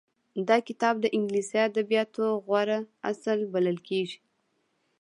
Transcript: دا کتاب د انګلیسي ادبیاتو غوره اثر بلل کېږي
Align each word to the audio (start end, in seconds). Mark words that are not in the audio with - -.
دا 0.47 0.57
کتاب 0.67 0.95
د 1.01 1.05
انګلیسي 1.17 1.57
ادبیاتو 1.69 2.25
غوره 2.45 2.77
اثر 3.11 3.37
بلل 3.53 3.77
کېږي 3.87 4.17